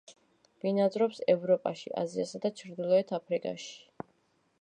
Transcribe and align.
ბინადრობს 0.63 1.19
ევროპაში, 1.33 1.93
აზიასა 2.03 2.41
და 2.47 2.51
ჩრდილოეთ 2.63 3.13
აფრიკაში. 3.19 3.71